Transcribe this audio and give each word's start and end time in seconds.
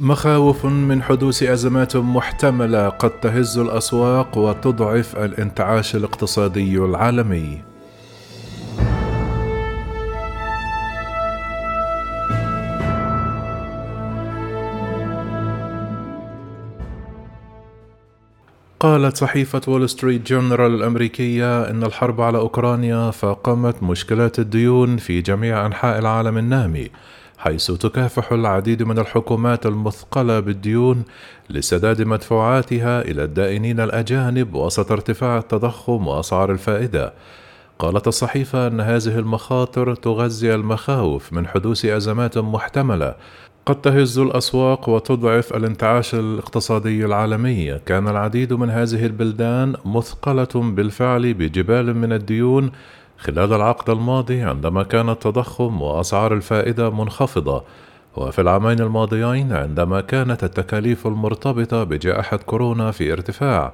مخاوف 0.00 0.66
من 0.66 1.02
حدوث 1.02 1.42
أزمات 1.42 1.96
محتملة 1.96 2.88
قد 2.88 3.10
تهز 3.10 3.58
الأسواق 3.58 4.38
وتضعف 4.38 5.16
الانتعاش 5.16 5.96
الاقتصادي 5.96 6.78
العالمي. 6.78 7.62
قالت 18.80 19.16
صحيفة 19.16 19.60
وول 19.68 19.88
ستريت 19.88 20.26
جورنال 20.26 20.60
الأمريكية 20.60 21.70
إن 21.70 21.82
الحرب 21.82 22.20
على 22.20 22.38
أوكرانيا 22.38 23.10
فاقمت 23.10 23.82
مشكلات 23.82 24.38
الديون 24.38 24.96
في 24.96 25.20
جميع 25.20 25.66
أنحاء 25.66 25.98
العالم 25.98 26.38
النامي. 26.38 26.90
حيث 27.42 27.70
تكافح 27.70 28.32
العديد 28.32 28.82
من 28.82 28.98
الحكومات 28.98 29.66
المثقلة 29.66 30.40
بالديون 30.40 31.04
لسداد 31.50 32.02
مدفوعاتها 32.02 33.02
إلى 33.02 33.24
الدائنين 33.24 33.80
الأجانب 33.80 34.54
وسط 34.54 34.92
ارتفاع 34.92 35.38
التضخم 35.38 36.06
وأسعار 36.06 36.52
الفائدة. 36.52 37.12
قالت 37.78 38.08
الصحيفة 38.08 38.66
أن 38.66 38.80
هذه 38.80 39.18
المخاطر 39.18 39.94
تغذي 39.94 40.54
المخاوف 40.54 41.32
من 41.32 41.46
حدوث 41.46 41.84
أزمات 41.84 42.38
محتملة 42.38 43.14
قد 43.66 43.80
تهز 43.80 44.18
الأسواق 44.18 44.88
وتضعف 44.88 45.56
الانتعاش 45.56 46.14
الاقتصادي 46.14 47.04
العالمي، 47.04 47.78
كان 47.86 48.08
العديد 48.08 48.52
من 48.52 48.70
هذه 48.70 49.06
البلدان 49.06 49.74
مثقلة 49.84 50.48
بالفعل 50.54 51.34
بجبال 51.34 51.96
من 51.96 52.12
الديون 52.12 52.70
خلال 53.22 53.52
العقد 53.52 53.90
الماضي 53.90 54.42
عندما 54.42 54.82
كان 54.82 55.08
التضخم 55.08 55.82
وأسعار 55.82 56.34
الفائدة 56.34 56.90
منخفضة، 56.90 57.64
وفي 58.16 58.40
العامين 58.40 58.80
الماضيين 58.80 59.52
عندما 59.52 60.00
كانت 60.00 60.44
التكاليف 60.44 61.06
المرتبطة 61.06 61.84
بجائحة 61.84 62.36
كورونا 62.36 62.90
في 62.90 63.12
ارتفاع. 63.12 63.72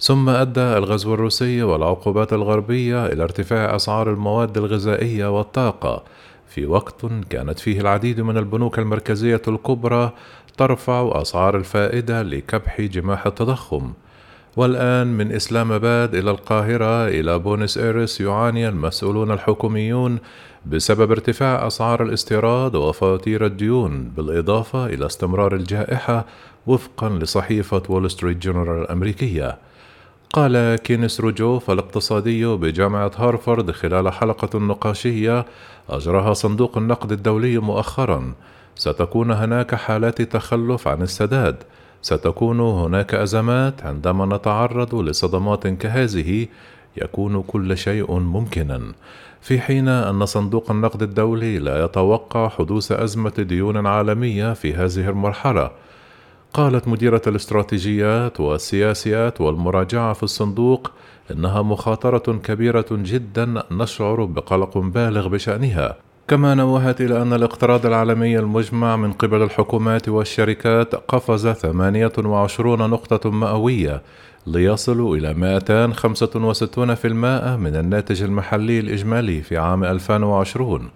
ثم 0.00 0.28
أدى 0.28 0.60
الغزو 0.60 1.14
الروسي 1.14 1.62
والعقوبات 1.62 2.32
الغربية 2.32 3.06
إلى 3.06 3.22
ارتفاع 3.22 3.76
أسعار 3.76 4.10
المواد 4.10 4.58
الغذائية 4.58 5.38
والطاقة، 5.38 6.02
في 6.48 6.66
وقت 6.66 7.06
كانت 7.30 7.58
فيه 7.58 7.80
العديد 7.80 8.20
من 8.20 8.36
البنوك 8.38 8.78
المركزية 8.78 9.42
الكبرى 9.48 10.12
ترفع 10.56 11.22
أسعار 11.22 11.56
الفائدة 11.56 12.22
لكبح 12.22 12.80
جماح 12.80 13.26
التضخم. 13.26 13.92
والآن 14.56 15.06
من 15.06 15.32
إسلام 15.32 15.72
آباد 15.72 16.14
إلى 16.14 16.30
القاهرة 16.30 17.08
إلى 17.08 17.38
بوينس 17.38 17.78
آيرس 17.78 18.20
يعاني 18.20 18.68
المسؤولون 18.68 19.30
الحكوميون 19.30 20.18
بسبب 20.66 21.10
ارتفاع 21.10 21.66
أسعار 21.66 22.02
الاستيراد 22.02 22.74
وفواتير 22.74 23.46
الديون 23.46 24.12
بالإضافة 24.16 24.86
إلى 24.86 25.06
استمرار 25.06 25.54
الجائحة 25.54 26.24
وفقا 26.66 27.08
لصحيفة 27.08 27.82
وول 27.88 28.10
ستريت 28.10 28.36
جورنال 28.36 28.82
الأمريكية. 28.82 29.58
قال 30.32 30.76
كينيث 30.76 31.20
روجوف 31.20 31.70
الاقتصادي 31.70 32.46
بجامعة 32.46 33.10
هارفارد 33.16 33.70
خلال 33.70 34.12
حلقة 34.12 34.58
نقاشية 34.58 35.46
أجراها 35.90 36.34
صندوق 36.34 36.78
النقد 36.78 37.12
الدولي 37.12 37.58
مؤخرا 37.58 38.32
ستكون 38.74 39.30
هناك 39.30 39.74
حالات 39.74 40.22
تخلف 40.22 40.88
عن 40.88 41.02
السداد 41.02 41.56
ستكون 42.02 42.60
هناك 42.60 43.14
أزمات 43.14 43.82
عندما 43.82 44.36
نتعرض 44.36 44.94
لصدمات 44.94 45.66
كهذه 45.66 46.46
يكون 46.96 47.42
كل 47.42 47.76
شيء 47.76 48.12
ممكنا. 48.12 48.80
في 49.40 49.60
حين 49.60 49.88
أن 49.88 50.26
صندوق 50.26 50.70
النقد 50.70 51.02
الدولي 51.02 51.58
لا 51.58 51.84
يتوقع 51.84 52.48
حدوث 52.48 52.92
أزمة 52.92 53.34
ديون 53.38 53.86
عالمية 53.86 54.52
في 54.52 54.74
هذه 54.74 55.08
المرحلة. 55.08 55.70
قالت 56.54 56.88
مديرة 56.88 57.22
الاستراتيجيات 57.26 58.40
والسياسيات 58.40 59.40
والمراجعة 59.40 60.12
في 60.12 60.22
الصندوق 60.22 60.90
إنها 61.30 61.62
مخاطرة 61.62 62.38
كبيرة 62.44 62.86
جدا 62.90 63.62
نشعر 63.70 64.24
بقلق 64.24 64.78
بالغ 64.78 65.28
بشأنها. 65.28 65.96
كما 66.32 66.54
نوهت 66.54 67.00
إلى 67.00 67.22
أن 67.22 67.32
الاقتراض 67.32 67.86
العالمي 67.86 68.38
المجمع 68.38 68.96
من 68.96 69.12
قبل 69.12 69.42
الحكومات 69.42 70.08
والشركات 70.08 70.94
قفز 70.94 71.48
28 71.48 72.90
نقطة 72.90 73.30
مئوية 73.30 74.02
ليصل 74.46 75.16
إلى 75.16 75.34
265% 75.34 77.06
من 77.60 77.76
الناتج 77.76 78.22
المحلي 78.22 78.80
الإجمالي 78.80 79.42
في 79.42 79.56
عام 79.56 79.84
2020 79.84 80.88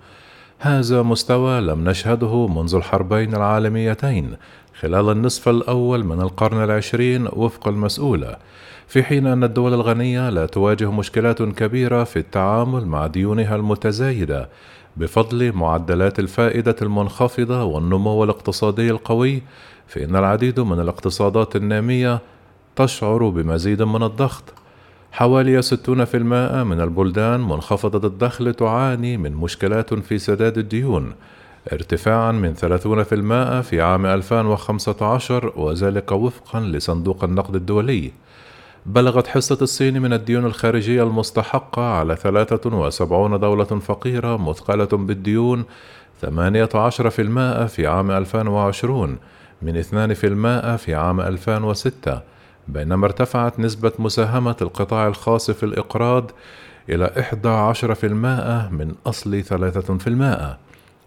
هذا 0.58 1.02
مستوى 1.02 1.60
لم 1.60 1.88
نشهده 1.88 2.46
منذ 2.46 2.74
الحربين 2.74 3.34
العالميتين 3.34 4.36
خلال 4.80 5.10
النصف 5.10 5.48
الأول 5.48 6.04
من 6.04 6.20
القرن 6.20 6.64
العشرين 6.64 7.28
وفق 7.32 7.68
المسؤولة 7.68 8.36
في 8.88 9.02
حين 9.02 9.26
أن 9.26 9.44
الدول 9.44 9.74
الغنية 9.74 10.30
لا 10.30 10.46
تواجه 10.46 10.90
مشكلات 10.90 11.42
كبيرة 11.42 12.04
في 12.04 12.18
التعامل 12.18 12.86
مع 12.86 13.06
ديونها 13.06 13.56
المتزايدة 13.56 14.48
بفضل 14.96 15.52
معدلات 15.52 16.18
الفائدة 16.18 16.76
المنخفضة 16.82 17.64
والنمو 17.64 18.24
الاقتصادي 18.24 18.90
القوي 18.90 19.42
فإن 19.86 20.16
العديد 20.16 20.60
من 20.60 20.80
الاقتصادات 20.80 21.56
النامية 21.56 22.20
تشعر 22.76 23.28
بمزيد 23.28 23.82
من 23.82 24.02
الضغط. 24.02 24.44
حوالي 25.12 25.62
60% 25.62 25.66
من 26.64 26.80
البلدان 26.80 27.40
منخفضة 27.40 28.08
الدخل 28.08 28.54
تعاني 28.54 29.16
من 29.16 29.32
مشكلات 29.34 29.94
في 29.94 30.18
سداد 30.18 30.58
الديون 30.58 31.12
ارتفاعا 31.72 32.32
من 32.32 32.54
30% 32.54 33.66
في 33.66 33.82
عام 33.82 34.06
2015 34.06 35.52
وذلك 35.56 36.12
وفقا 36.12 36.60
لصندوق 36.60 37.24
النقد 37.24 37.56
الدولي 37.56 38.12
بلغت 38.86 39.26
حصة 39.26 39.58
الصين 39.62 40.02
من 40.02 40.12
الديون 40.12 40.44
الخارجية 40.44 41.02
المستحقة 41.02 41.82
على 41.82 42.16
73 42.16 43.40
دولة 43.40 43.64
فقيرة 43.64 44.36
مثقلة 44.36 44.88
بالديون 44.92 45.64
18% 46.24 46.26
في 47.66 47.86
عام 47.86 48.10
2020 48.10 49.18
من 49.62 49.82
2% 49.82 50.76
في 50.76 50.94
عام 50.94 51.20
2006 51.20 52.20
بينما 52.68 53.06
ارتفعت 53.06 53.60
نسبة 53.60 53.92
مساهمة 53.98 54.56
القطاع 54.62 55.06
الخاص 55.06 55.50
في 55.50 55.62
الإقراض 55.62 56.30
إلى 56.88 57.10
11% 57.32 58.04
من 58.72 58.94
أصل 59.06 59.42
3%. 59.42 60.65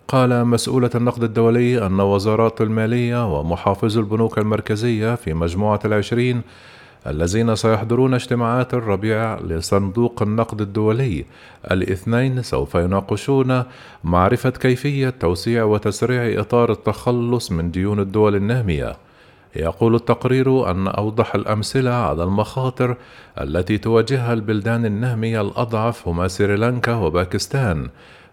قال 0.09 0.45
مسؤولة 0.45 0.89
النقد 0.95 1.23
الدولي 1.23 1.85
أن 1.85 1.99
وزارات 1.99 2.61
المالية 2.61 3.39
ومحافظ 3.39 3.97
البنوك 3.97 4.37
المركزية 4.37 5.15
في 5.15 5.33
مجموعة 5.33 5.79
العشرين 5.85 6.41
الذين 7.07 7.55
سيحضرون 7.55 8.13
اجتماعات 8.13 8.73
الربيع 8.73 9.39
لصندوق 9.39 10.21
النقد 10.21 10.61
الدولي 10.61 11.25
الاثنين 11.71 12.41
سوف 12.41 12.75
يناقشون 12.75 13.63
معرفة 14.03 14.49
كيفية 14.49 15.09
توسيع 15.09 15.63
وتسريع 15.63 16.41
إطار 16.41 16.71
التخلص 16.71 17.51
من 17.51 17.71
ديون 17.71 17.99
الدول 17.99 18.35
النامية. 18.35 18.97
يقول 19.55 19.95
التقرير 19.95 20.71
أن 20.71 20.87
أوضح 20.87 21.35
الأمثلة 21.35 21.91
على 21.91 22.23
المخاطر 22.23 22.95
التي 23.41 23.77
تواجهها 23.77 24.33
البلدان 24.33 24.85
النامية 24.85 25.41
الأضعف 25.41 26.07
هما 26.07 26.27
سريلانكا 26.27 26.95
وباكستان. 26.95 27.89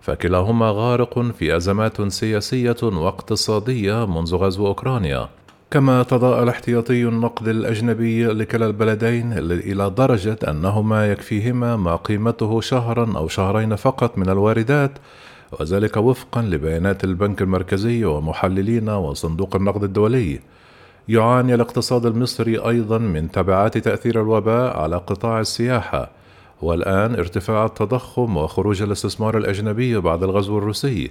فكلاهما 0.06 0.71
غارق 0.71 1.19
في 1.19 1.56
أزمات 1.56 2.12
سياسية 2.12 2.77
واقتصادية 2.83 4.06
منذ 4.06 4.34
غزو 4.37 4.67
أوكرانيا. 4.67 5.28
كما 5.71 6.03
تضاءل 6.03 6.49
احتياطي 6.49 7.03
النقد 7.03 7.49
الأجنبي 7.49 8.27
لكلا 8.27 8.67
البلدين 8.67 9.33
إلى 9.39 9.91
درجة 9.91 10.39
أنهما 10.49 11.12
يكفيهما 11.12 11.77
ما 11.77 11.97
قيمته 11.97 12.61
شهرا 12.61 13.19
أو 13.19 13.28
شهرين 13.28 13.77
فقط 13.77 14.19
من 14.19 14.28
الواردات 14.28 14.91
وذلك 15.61 15.97
وفقا 15.97 16.43
لبيانات 16.43 17.05
البنك 17.05 17.43
المركزي 17.43 18.05
ومحللين 18.05 18.88
وصندوق 18.88 19.56
النقد 19.56 19.84
الدولي. 19.84 20.41
يعاني 21.08 21.55
الاقتصاد 21.55 22.06
المصري 22.06 22.58
أيضا 22.58 22.99
من 22.99 23.31
تبعات 23.31 23.79
تأثير 23.79 24.20
الوباء 24.20 24.76
على 24.76 24.97
قطاع 24.97 25.41
السياحة. 25.41 26.16
والآن 26.62 27.14
ارتفاع 27.14 27.64
التضخم 27.64 28.37
وخروج 28.37 28.82
الاستثمار 28.82 29.38
الأجنبي 29.38 29.99
بعد 30.00 30.23
الغزو 30.23 30.58
الروسي. 30.58 31.11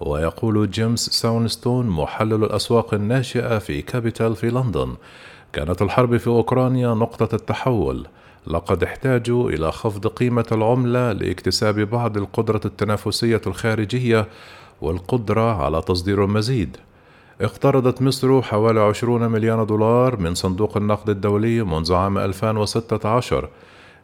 ويقول 0.00 0.70
جيمس 0.70 1.06
سوانستون 1.06 1.86
محلل 1.86 2.44
الأسواق 2.44 2.94
الناشئة 2.94 3.58
في 3.58 3.82
كابيتال 3.82 4.36
في 4.36 4.50
لندن 4.50 4.94
كانت 5.52 5.82
الحرب 5.82 6.16
في 6.16 6.26
أوكرانيا 6.26 6.94
نقطة 6.94 7.34
التحول. 7.34 8.06
لقد 8.46 8.82
احتاجوا 8.82 9.50
إلى 9.50 9.72
خفض 9.72 10.06
قيمة 10.06 10.46
العملة 10.52 11.12
لاكتساب 11.12 11.80
بعض 11.80 12.16
القدرة 12.16 12.60
التنافسية 12.64 13.40
الخارجية 13.46 14.28
والقدرة 14.80 15.62
على 15.62 15.82
تصدير 15.82 16.24
المزيد. 16.24 16.76
اقترضت 17.40 18.02
مصر 18.02 18.42
حوالي 18.42 18.80
20 18.80 19.30
مليون 19.30 19.66
دولار 19.66 20.16
من 20.16 20.34
صندوق 20.34 20.76
النقد 20.76 21.10
الدولي 21.10 21.62
منذ 21.62 21.94
عام 21.94 22.18
2016 22.18 23.48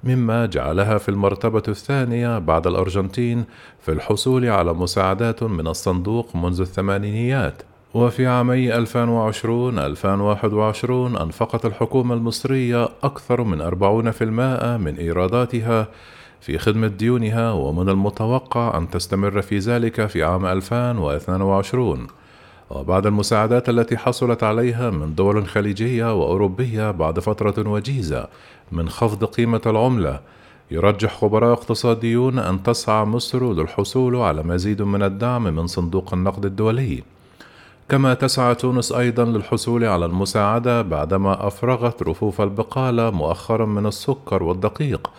مما 0.04 0.46
جعلها 0.46 0.98
في 0.98 1.08
المرتبة 1.08 1.62
الثانية 1.68 2.38
بعد 2.38 2.66
الأرجنتين 2.66 3.44
في 3.80 3.92
الحصول 3.92 4.46
على 4.46 4.72
مساعدات 4.72 5.42
من 5.42 5.66
الصندوق 5.66 6.36
منذ 6.36 6.60
الثمانينيات. 6.60 7.62
وفي 7.94 8.26
عامي 8.26 8.72
2020-2021 8.72 8.80
أنفقت 11.20 11.66
الحكومة 11.66 12.14
المصرية 12.14 12.88
أكثر 13.02 13.42
من 13.42 13.62
40% 13.62 14.22
من 14.82 14.96
إيراداتها 14.98 15.88
في 16.40 16.58
خدمة 16.58 16.86
ديونها 16.86 17.52
ومن 17.52 17.88
المتوقع 17.88 18.78
أن 18.78 18.90
تستمر 18.90 19.42
في 19.42 19.58
ذلك 19.58 20.06
في 20.06 20.22
عام 20.22 20.46
2022 20.46 22.06
وبعد 22.70 23.06
المساعدات 23.06 23.68
التي 23.68 23.96
حصلت 23.96 24.42
عليها 24.42 24.90
من 24.90 25.14
دول 25.14 25.46
خليجية 25.46 26.20
وأوروبية 26.20 26.90
بعد 26.90 27.20
فترة 27.20 27.68
وجيزة 27.70 28.26
من 28.72 28.88
خفض 28.88 29.24
قيمة 29.24 29.60
العملة 29.66 30.20
يرجح 30.70 31.16
خبراء 31.16 31.52
اقتصاديون 31.52 32.38
أن 32.38 32.62
تسعى 32.62 33.04
مصر 33.04 33.52
للحصول 33.52 34.16
على 34.16 34.42
مزيد 34.42 34.82
من 34.82 35.02
الدعم 35.02 35.42
من 35.42 35.66
صندوق 35.66 36.14
النقد 36.14 36.44
الدولي. 36.44 37.02
كما 37.88 38.14
تسعى 38.14 38.54
تونس 38.54 38.92
أيضا 38.92 39.24
للحصول 39.24 39.84
على 39.84 40.06
المساعدة 40.06 40.82
بعدما 40.82 41.46
أفرغت 41.46 42.02
رفوف 42.02 42.40
البقالة 42.40 43.10
مؤخرا 43.10 43.66
من 43.66 43.86
السكر 43.86 44.42
والدقيق 44.42 45.10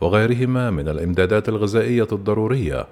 وغيرهما 0.00 0.70
من 0.70 0.88
الإمدادات 0.88 1.48
الغذائية 1.48 2.08
الضرورية. 2.12 2.86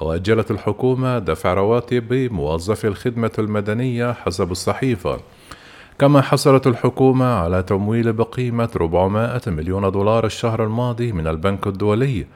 وأجلت 0.00 0.50
الحكومة 0.50 1.18
دفع 1.18 1.54
رواتب 1.54 2.12
موظفي 2.32 2.86
الخدمة 2.86 3.32
المدنية 3.38 4.12
حسب 4.12 4.50
الصحيفة. 4.50 5.18
كما 5.98 6.20
حصلت 6.20 6.66
الحكومة 6.66 7.26
على 7.26 7.62
تمويل 7.62 8.12
بقيمة 8.12 8.68
400 8.76 9.40
مليون 9.46 9.90
دولار 9.90 10.26
الشهر 10.26 10.64
الماضي 10.64 11.12
من 11.12 11.26
البنك 11.26 11.66
الدولي 11.66 12.26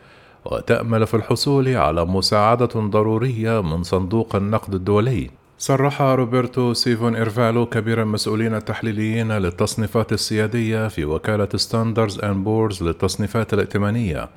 وتأمل 0.45 1.07
في 1.07 1.15
الحصول 1.15 1.69
على 1.77 2.05
مساعدة 2.05 2.67
ضرورية 2.77 3.63
من 3.63 3.83
صندوق 3.83 4.37
النقد 4.37 4.75
الدولي. 4.75 5.31
صرح 5.59 6.03
روبرتو 6.03 6.73
سيفون 6.73 7.17
أريفالو 7.17 7.67
كبير 7.67 8.03
المسؤولين 8.03 8.55
التحليليين 8.55 9.33
للتصنيفات 9.33 10.13
السيادية 10.13 10.89
في 10.89 11.05
وكالة 11.05 11.49
ستاندرد 11.57 12.21
أند 12.25 12.45
بورز 12.45 12.83
للتصنيفات 12.83 13.55
الائتمانية. 13.55 14.29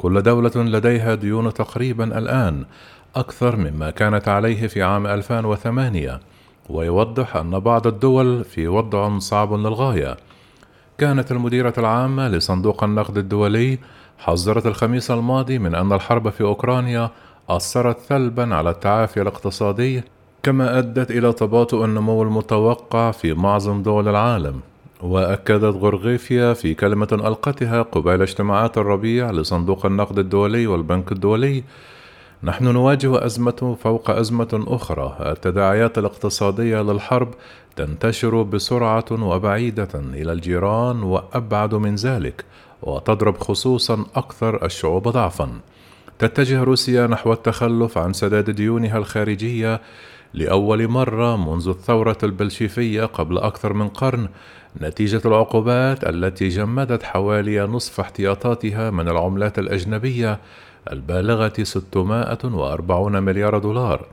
كل 0.00 0.22
دولة 0.22 0.50
لديها 0.56 1.14
ديون 1.14 1.54
تقريبا 1.54 2.18
الآن 2.18 2.64
أكثر 3.16 3.56
مما 3.56 3.90
كانت 3.90 4.28
عليه 4.28 4.66
في 4.66 4.82
عام 4.82 5.06
2008 5.06 6.20
ويوضح 6.68 7.36
أن 7.36 7.58
بعض 7.58 7.86
الدول 7.86 8.44
في 8.44 8.68
وضع 8.68 9.18
صعب 9.18 9.52
للغاية. 9.52 10.16
كانت 10.98 11.32
المديرة 11.32 11.74
العامة 11.78 12.28
لصندوق 12.28 12.84
النقد 12.84 13.18
الدولي 13.18 13.78
حذرت 14.18 14.66
الخميس 14.66 15.10
الماضي 15.10 15.58
من 15.58 15.74
أن 15.74 15.92
الحرب 15.92 16.30
في 16.30 16.40
أوكرانيا 16.40 17.10
أثرت 17.48 18.00
سلبا 18.00 18.54
على 18.54 18.70
التعافي 18.70 19.22
الاقتصادي 19.22 20.02
كما 20.42 20.78
أدت 20.78 21.10
إلى 21.10 21.32
تباطؤ 21.32 21.84
النمو 21.84 22.22
المتوقع 22.22 23.10
في 23.10 23.34
معظم 23.34 23.82
دول 23.82 24.08
العالم. 24.08 24.60
وأكدت 25.02 25.76
غورغيفيا 25.76 26.52
في 26.52 26.74
كلمة 26.74 27.08
ألقتها 27.12 27.82
قبيل 27.82 28.22
اجتماعات 28.22 28.78
الربيع 28.78 29.30
لصندوق 29.30 29.86
النقد 29.86 30.18
الدولي 30.18 30.66
والبنك 30.66 31.12
الدولي. 31.12 31.64
نحن 32.42 32.64
نواجه 32.64 33.26
أزمة 33.26 33.76
فوق 33.82 34.10
أزمة 34.10 34.64
أخرى. 34.68 35.16
التداعيات 35.20 35.98
الاقتصادية 35.98 36.82
للحرب 36.82 37.28
تنتشر 37.76 38.42
بسرعة 38.42 39.04
وبعيدة 39.12 39.88
إلى 39.94 40.32
الجيران 40.32 41.02
وأبعد 41.02 41.74
من 41.74 41.94
ذلك 41.94 42.44
وتضرب 42.82 43.38
خصوصا 43.38 44.04
أكثر 44.16 44.64
الشعوب 44.64 45.08
ضعفا. 45.08 45.50
تتجه 46.20 46.62
روسيا 46.62 47.06
نحو 47.06 47.32
التخلف 47.32 47.98
عن 47.98 48.12
سداد 48.12 48.50
ديونها 48.50 48.98
الخارجية 48.98 49.80
لأول 50.34 50.88
مرة 50.88 51.36
منذ 51.36 51.68
الثورة 51.68 52.18
البلشيفية 52.22 53.04
قبل 53.04 53.38
أكثر 53.38 53.72
من 53.72 53.88
قرن 53.88 54.28
نتيجة 54.80 55.20
العقوبات 55.24 56.04
التي 56.04 56.48
جمدت 56.48 57.02
حوالي 57.02 57.60
نصف 57.60 58.00
احتياطاتها 58.00 58.90
من 58.90 59.08
العملات 59.08 59.58
الأجنبية 59.58 60.38
البالغة 60.92 61.52
640 61.62 63.22
مليار 63.22 63.58
دولار. 63.58 64.06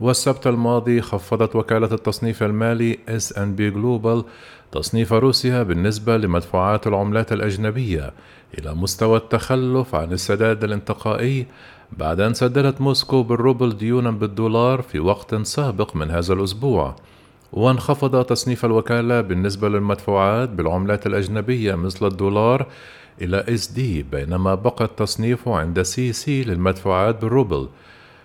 والسبت 0.00 0.46
الماضي 0.46 1.00
خفضت 1.00 1.56
وكالة 1.56 1.94
التصنيف 1.94 2.42
المالي 2.42 2.98
S&P 3.08 3.74
Global 3.74 4.24
تصنيف 4.72 5.12
روسيا 5.12 5.62
بالنسبة 5.62 6.16
لمدفوعات 6.16 6.86
العملات 6.86 7.32
الأجنبية 7.32 8.12
إلى 8.58 8.74
مستوى 8.74 9.16
التخلف 9.16 9.94
عن 9.94 10.12
السداد 10.12 10.64
الانتقائي 10.64 11.46
بعد 11.98 12.20
أن 12.20 12.34
سددت 12.34 12.80
موسكو 12.80 13.22
بالروبل 13.22 13.76
ديونا 13.76 14.10
بالدولار 14.10 14.82
في 14.82 14.98
وقت 14.98 15.34
سابق 15.34 15.96
من 15.96 16.10
هذا 16.10 16.34
الأسبوع. 16.34 16.96
وانخفض 17.52 18.24
تصنيف 18.24 18.64
الوكالة 18.64 19.20
بالنسبة 19.20 19.68
للمدفوعات 19.68 20.48
بالعملات 20.48 21.06
الأجنبية 21.06 21.74
مثل 21.74 22.06
الدولار 22.06 22.66
إلى 23.22 23.44
D 23.74 24.02
بينما 24.02 24.54
بقى 24.54 24.84
التصنيف 24.84 25.48
عند 25.48 25.82
CC 25.82 26.44
للمدفوعات 26.44 27.22
بالروبل. 27.22 27.68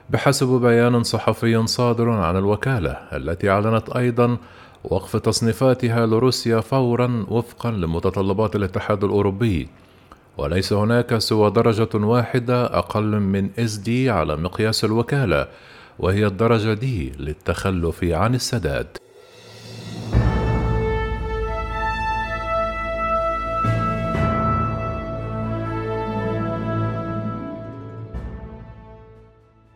بحسب 0.10 0.48
بيان 0.48 1.04
صحفي 1.04 1.68
صادر 1.68 2.10
عن 2.10 2.38
الوكالة 2.38 2.92
التي 2.92 3.50
أعلنت 3.50 3.90
أيضا 3.90 4.38
وقف 4.84 5.16
تصنيفاتها 5.16 6.06
لروسيا 6.06 6.60
فورا 6.60 7.26
وفقا 7.28 7.72
لمتطلبات 7.72 8.56
الاتحاد 8.56 9.04
الأوروبي. 9.04 9.70
وليس 10.38 10.74
هناك 10.74 11.18
سوى 11.18 11.52
درجة 11.52 11.90
واحدة 11.94 12.66
أقل 12.66 13.20
من 13.20 13.50
إس 13.60 13.76
دي 13.76 14.10
على 14.10 14.36
مقياس 14.38 14.86
الوكالة 14.86 15.48
وهي 16.00 16.28
الدرجة 16.28 16.74
دي 16.74 17.12
للتخلف 17.20 18.04
عن 18.04 18.36
السداد. 18.36 18.88